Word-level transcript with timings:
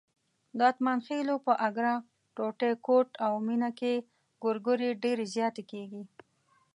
د 0.57 0.59
اتمانخېلو 0.71 1.35
په 1.45 1.53
اګره، 1.67 1.93
ټوټی، 2.35 2.71
کوټ 2.87 3.09
او 3.25 3.33
مېنه 3.47 3.69
کې 3.79 3.93
ګورګورې 4.43 4.89
ډېرې 5.03 5.25
زیاتې 5.35 5.63
کېږي. 5.71 6.03